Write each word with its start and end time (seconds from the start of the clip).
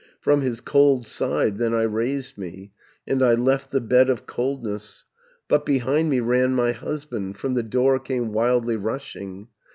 720 0.23 0.23
"From 0.33 0.41
his 0.41 0.61
cold 0.61 1.05
side 1.05 1.57
then 1.59 1.75
I 1.75 1.83
raised 1.83 2.35
me, 2.35 2.73
And 3.05 3.21
I 3.21 3.35
left 3.35 3.69
the 3.69 3.79
bed 3.79 4.09
of 4.09 4.25
coldness, 4.25 5.05
But 5.47 5.63
behind 5.63 6.09
me 6.09 6.19
ran 6.21 6.55
my 6.55 6.71
husband, 6.71 7.37
From 7.37 7.53
the 7.53 7.61
door 7.61 7.99
came 7.99 8.33
wildly 8.33 8.77
rushing. 8.77 9.49